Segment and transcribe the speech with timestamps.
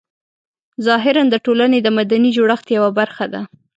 [0.85, 3.41] ظاهراً د ټولنې د مدني جوړښت یوه برخه ده.